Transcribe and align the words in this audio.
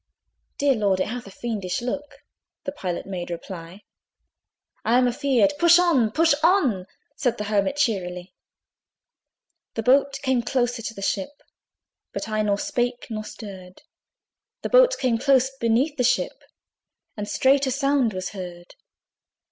"Dear 0.57 0.73
Lord! 0.73 0.99
it 0.99 1.09
hath 1.09 1.27
a 1.27 1.29
fiendish 1.29 1.79
look 1.79 2.23
(The 2.63 2.71
Pilot 2.71 3.05
made 3.05 3.29
reply) 3.29 3.83
I 4.83 4.97
am 4.97 5.07
a 5.07 5.13
feared" 5.13 5.53
"Push 5.59 5.77
on, 5.77 6.09
push 6.09 6.33
on!" 6.41 6.87
Said 7.15 7.37
the 7.37 7.43
Hermit 7.43 7.75
cheerily. 7.75 8.33
The 9.75 9.83
boat 9.83 10.17
came 10.23 10.41
closer 10.41 10.81
to 10.81 10.95
the 10.95 11.03
ship, 11.03 11.43
But 12.13 12.27
I 12.27 12.41
nor 12.41 12.57
spake 12.57 13.11
nor 13.11 13.23
stirred; 13.23 13.83
The 14.63 14.69
boat 14.69 14.97
came 14.97 15.19
close 15.19 15.55
beneath 15.55 15.97
the 15.97 16.03
ship, 16.03 16.45
And 17.15 17.29
straight 17.29 17.67
a 17.67 17.71
sound 17.71 18.11
was 18.11 18.29
heard. 18.29 18.73